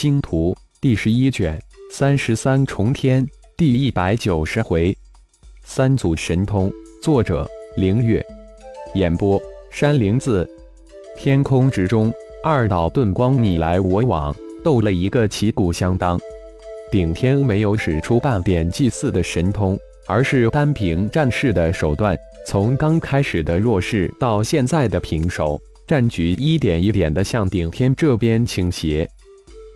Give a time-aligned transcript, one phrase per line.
[0.00, 1.60] 星图》第十一卷
[1.90, 3.26] 三十三重天
[3.56, 4.96] 第一百九十回，
[5.64, 6.72] 三祖神通。
[7.02, 7.44] 作者：
[7.76, 8.24] 凌月。
[8.94, 9.42] 演播：
[9.72, 10.48] 山灵子。
[11.16, 12.14] 天空之中，
[12.44, 14.32] 二道遁光你来我往，
[14.62, 16.16] 斗了一个旗鼓相当。
[16.92, 19.76] 顶天没有使出半点祭祀的神通，
[20.06, 29.10] 而是单凭战士的手段，从刚开始的弱势到现在的平手，战局一点一点的向顶天这边倾斜。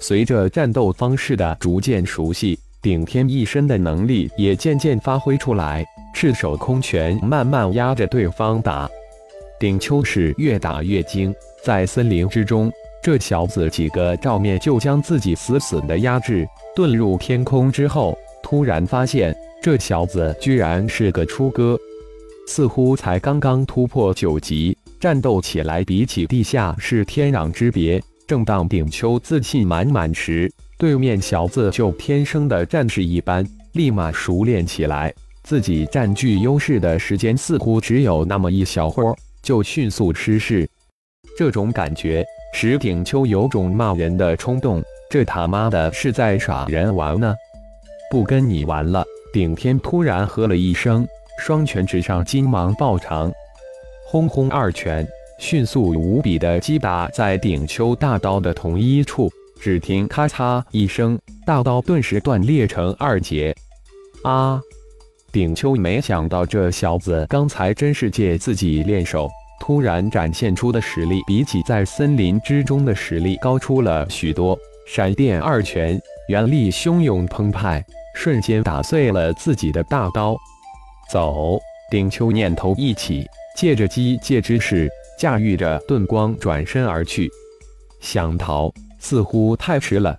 [0.00, 8.88] 随着战斗方式的逐渐熟悉，顶天一身的能力也渐渐发挥出来，赤手空拳慢慢压着对方打。
[9.58, 12.70] 顶秋是越打越精，在森林之中，
[13.02, 16.46] 这小子几个照面就将自己死死的压制。
[16.76, 21.76] 遁入天空之后，突然发现这小子居然是个初哥，
[22.46, 28.00] 似乎才刚刚突破九级，战斗起来比起地下是天壤之别。
[28.28, 35.10] 正当顶秋自信满满时，对面小子就天生的战士一般，立马熟练起来。
[35.42, 40.68] 自己占据优势的时间似乎只有那么一小会儿，就迅速失势。
[41.38, 47.34] 这种感觉使顶秋有种骂人的冲动：这他妈的是在耍人玩呢！
[48.10, 49.02] 不跟你玩了！
[49.32, 53.32] 顶天突然喝了一声，双拳直上金芒爆长，
[54.04, 55.08] 轰轰二拳。
[55.38, 63.54] 迅速无比的击打在顶丘大刀的同一处，只听咔嚓一声，大刀顿时断裂成二截。
[64.24, 64.60] 啊！
[65.30, 69.28] 顶丘没想到这小子刚才真是借自己练手，
[69.60, 74.58] 突然展现出的实力比起在森林之中的实力高出了许多。
[74.86, 80.36] 闪电二拳，原力汹涌澎湃，瞬间打碎了自己的大刀。
[81.10, 81.60] 走！
[81.90, 83.24] 顶丘念头一起，
[83.56, 84.90] 借着机械之势。
[85.18, 87.28] 驾驭着遁光转身而去，
[88.00, 90.16] 想逃似乎太迟了。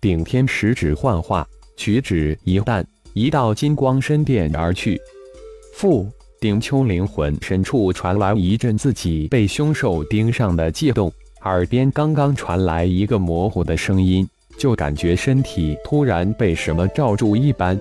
[0.00, 4.98] 顶天十指幻化，取指一弹，一道金光深电而去。
[5.74, 6.10] 复
[6.40, 14.26] 顶丘灵魂深处传来一阵自己被凶兽盯上的悸动，耳边刚刚传来一个模糊的声音，
[14.56, 17.78] 就感觉身体突然被什么罩住一般。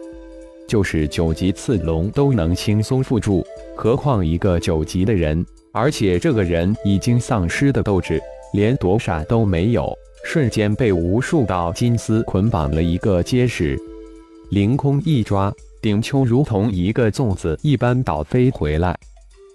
[0.67, 3.45] 就是九级刺龙都能轻松缚住，
[3.75, 5.45] 何况一个九级的人？
[5.73, 8.21] 而且这个人已经丧失的斗志，
[8.53, 9.91] 连躲闪都没有，
[10.25, 13.79] 瞬间被无数道金丝捆绑了一个结实。
[14.49, 18.97] 凌空一抓，顶秋如同一个粽子一般倒飞回来。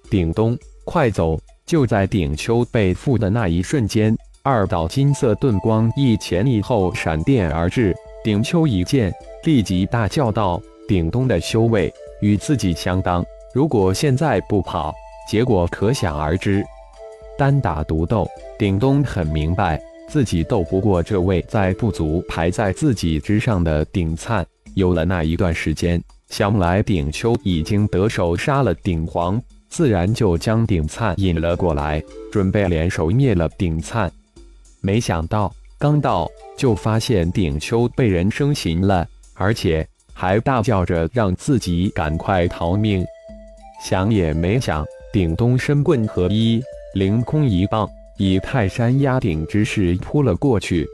[0.08, 1.38] 顶东，快走！
[1.66, 7.94] 就在顶秋被缚的那一瞬间，二道金色盾光一前一后闪电而至。
[8.24, 9.12] 顶秋一见，
[9.44, 14.94] 立即大叫道：“顶东的修为与自己相当，如果现在不跑。”
[15.28, 16.64] 结果可想而知，
[17.36, 24.46] 单打独斗，顶东很明白自己斗不过这位在部族排在自己之上的顶灿。
[24.74, 32.00] 有了那一段时间，想来顶秋已经得手杀了顶皇，自然就将顶灿引了过来，
[32.30, 34.10] 准备联手灭了顶灿。
[34.80, 39.04] 没想到刚到就发现顶秋被人生擒了，
[39.34, 43.04] 而且还大叫着让自己赶快逃命。
[43.82, 44.86] 想也没想。
[45.16, 46.62] 顶东身棍合一，
[46.92, 47.88] 凌空一棒，
[48.18, 50.86] 以泰山压顶之势扑了过去。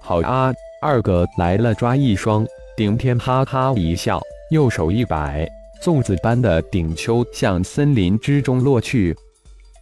[0.00, 2.46] 好啊，二哥来了，抓一双！
[2.76, 5.44] 顶天哈哈一笑，右手一摆，
[5.82, 9.12] 粽子般的顶秋向森林之中落去，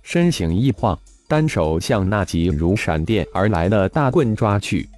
[0.02, 0.98] 身形一晃，
[1.28, 4.88] 单手向那急如闪电而来的大棍抓去。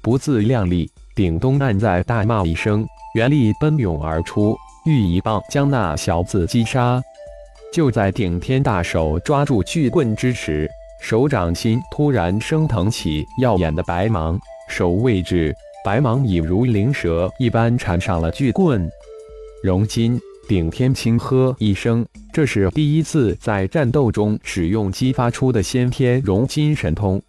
[0.00, 4.56] 不自量力，顶东暗在大骂一声，原力奔涌而出，
[4.86, 7.02] 欲一棒将那小子击杀。
[7.72, 14.38] 就在顶天大手抓住巨棍之时，手掌心突然升腾起耀眼的白芒，
[14.68, 18.86] 手位置白芒已如灵蛇一般缠上了巨棍。
[19.64, 27.22] 熔金顶天轻喝一声，这是第一次在战斗中使用激发出的先天融金神通，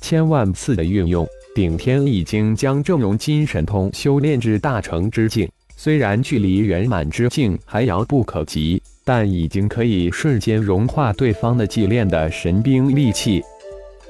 [0.00, 1.26] 千万次的运用，
[1.56, 5.50] 顶天已经将这熔金神通修炼至大成之境。
[5.84, 13.42] 虽然距离圆满之境还遥不可及，但已经可以瞬间融化对方的祭炼的神兵利器。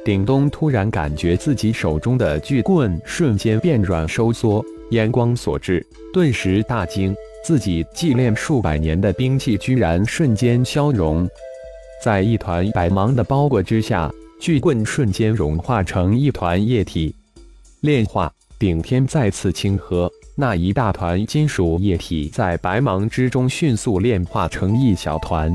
[0.05, 5.83] 顶东突然感觉自己手中的巨棍瞬间变软收缩，烟光所致，
[6.13, 11.27] 顿时大惊，自己祭炼数百年的兵器居然瞬间消融，
[12.05, 17.15] 在一团白芒的包裹之下，巨棍瞬间融化成一团液体。
[17.81, 20.13] 炼化，顶天再次轻喝。
[20.35, 25.55] 那一大团金属液体在白芒之中迅速炼化成一小团。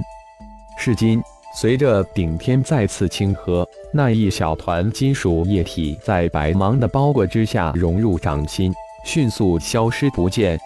[0.78, 1.20] 是金，
[1.56, 8.72] 随着顶天再次清喝，那一小团金属液体在白芒的包裹之下融入掌心，
[9.04, 10.60] 迅速消失不见。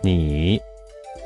[0.00, 0.60] 你，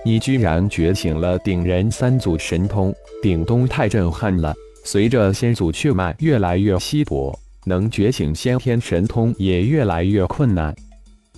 [0.02, 2.94] 你居然觉醒了顶人三祖神通！
[3.22, 4.54] 顶东太震撼了。
[4.82, 10.74] 随着先祖血脉越来越稀薄，能觉醒先天神通也越来越困难。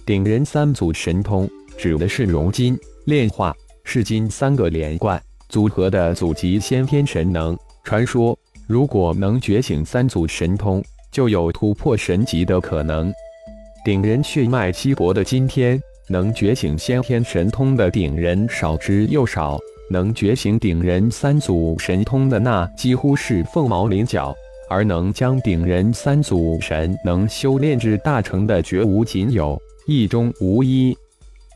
[0.07, 5.21] 顶人三祖神通指的是融金、炼化、噬金三个连贯。
[5.49, 8.39] 组合的祖级先天神能，传说
[8.69, 10.81] 如果能觉醒三祖神通，
[11.11, 13.13] 就有突破神级的可能。
[13.85, 15.77] 顶人血脉稀薄的今天，
[16.09, 19.59] 能觉醒先天神通的顶人少之又少，
[19.91, 24.33] 能觉醒顶人三祖神通的那几乎是凤毛麟角，
[24.71, 30.97] 而能将顶人三祖神能修炼至大成的绝无仅有，一中无一。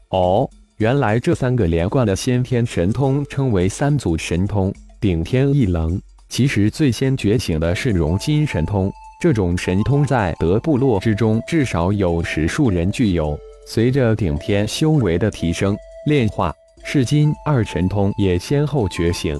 [0.08, 0.48] 哦。
[0.78, 6.00] 原来这三个连贯的先天神通称为三祖神通，顶天一棱。
[6.30, 8.90] 其实最先觉醒的是融金神通，
[9.20, 13.38] 这种神通在德部落之中至少有十数人具有。
[13.66, 15.76] 随着顶天修为的提升，
[16.06, 16.50] 炼化、
[16.82, 19.36] 噬金二神通也先后觉醒。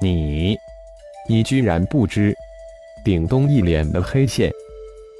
[0.00, 0.56] 你，
[1.28, 2.32] 你居然不知？
[3.04, 4.52] 顶东一脸的黑线，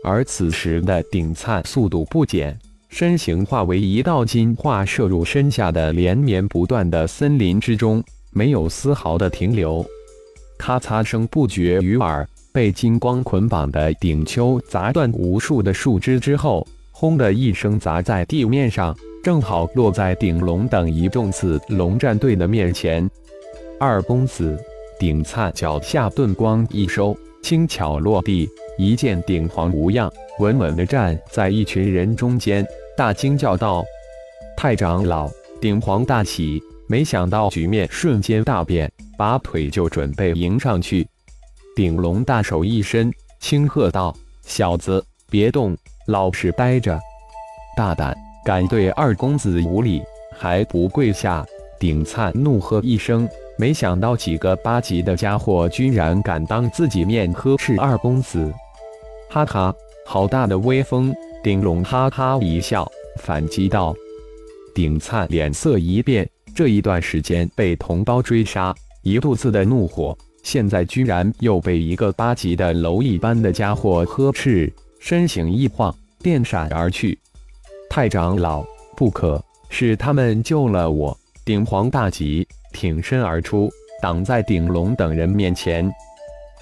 [0.04, 2.56] 而此时的顶灿速度不减。
[2.90, 8.02] 身形化为一道金化，射入身下的连绵不断的森林之中，
[8.32, 9.86] 没有丝毫的停留。
[10.58, 23.08] 咔嚓声不绝于耳，被金光捆绑的顶丘砸断无数的树枝之后，轰的一声砸在地面上，正好落在顶龙等一众子龙战队的面前。
[23.78, 24.58] 二公子
[24.98, 28.48] 顶灿脚下遁光一收，轻巧落地，
[28.78, 32.66] 一见顶皇无恙，稳稳地站在一群人中间。
[32.96, 33.84] 大惊叫道
[34.56, 35.28] ：“太长老！”
[35.60, 41.06] 顶皇大喜，没想到局面瞬间大变，拔腿就准备迎上去。
[41.74, 45.76] 顶龙大手一伸，轻喝道：“小子，别动，
[46.06, 46.98] 老实待着！
[47.76, 50.02] 大胆，敢对二公子无礼，
[50.36, 51.44] 还不跪下！”
[51.78, 53.26] 顶灿怒喝一声，
[53.60, 58.50] 没想到几个八级的家伙居然敢当自己面呵斥二公子，
[59.28, 59.74] 哈哈，
[60.06, 61.14] 好大的威风！
[61.42, 63.94] 顶龙哈哈一笑，反击道
[64.74, 77.18] ：“顶灿脸色一变，这一段时间被同胞追杀，一肚子的怒火，现在居然又被一个八级的蝼蚁般的家伙呵斥，身形一晃，电闪而去。
[77.90, 78.64] 太长老，
[78.96, 79.38] 不可！
[79.68, 81.14] 是他们救了我！”
[81.44, 82.46] 顶皇大吉，
[82.80, 83.68] 挺身而出，
[84.00, 85.92] 挡在顶龙等人面前。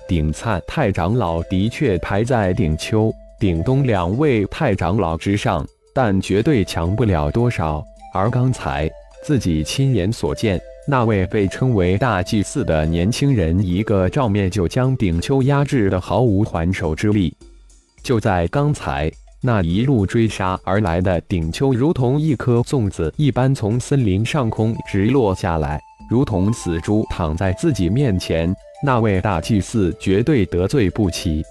[0.09, 3.13] 顶灿太长老的确排在顶丘。
[3.39, 7.85] 顶东两位太长老之上，但绝对强不了多少。
[8.13, 8.91] 而刚才
[9.23, 17.33] 自己亲眼所见，那位被称为大祭司的年轻人，一个照面就将顶丘压制的毫无还手之力。
[18.03, 19.09] 就在刚才，
[19.41, 28.55] 那一路追杀而来的顶丘，如同一颗粽子一般从森林上空直落下来，如同死猪躺在自己面前。
[28.85, 31.45] 那位大祭司绝对得罪不起。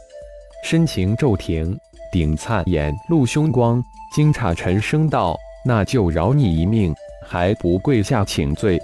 [0.63, 1.77] 深情骤停，
[2.11, 3.83] 顶灿眼露凶光，
[4.15, 6.93] 惊诧沉声道：“那就饶你一命，
[7.25, 8.79] 还不跪下请罪？”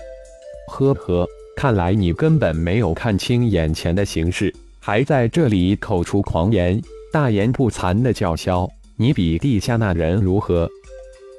[0.67, 6.81] 呵呵，看来你根本没有看清眼前的形势，还在这里口出狂言，
[7.11, 8.69] 大言不惭的叫嚣。
[8.97, 10.69] 你比地下那人如何？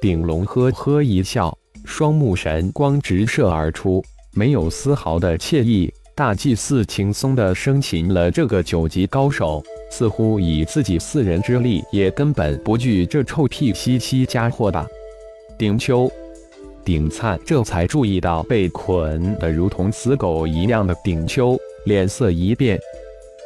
[0.01, 4.03] 顶龙呵呵一笑，双目神光直射而出，
[4.35, 5.91] 没有丝毫的惬意。
[6.13, 9.63] 大祭司轻松地生擒了这个九级高手。
[9.91, 14.85] 似乎以自己四人之力，也根本不惧这臭屁兮兮家伙吧？
[15.57, 16.11] 顶丘、
[16.83, 22.77] 顶灿这才注意到被捆得如同死狗一样的顶丘，脸色一变。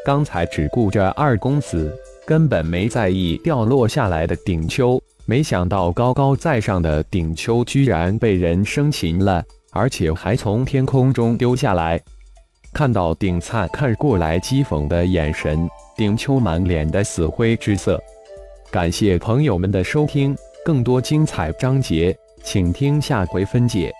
[0.04, 12.00] 刚才只顾着二公子，根本没在意掉落下来的顶丘，没想到高高在上的顶丘居然被人生擒了，而且还从天空中丢下来。
[12.74, 15.70] 看到顶灿看过来讥讽的眼神。
[15.98, 18.02] 顶秋满脸的死灰之色。
[18.72, 20.34] 感谢朋友们的收听，
[20.64, 23.92] 更多精彩章节，请听下回分解。